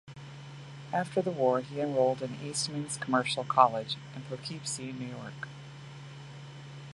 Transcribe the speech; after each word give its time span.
After 0.91 1.21
the 1.21 1.29
war 1.29 1.59
he 1.61 1.79
enrolled 1.79 2.23
in 2.23 2.35
Eastman's 2.43 2.97
Commercial 2.97 3.43
College 3.43 3.97
in 4.15 4.23
Poughkeepsie, 4.23 4.93
New 4.93 5.05
York. 5.15 5.47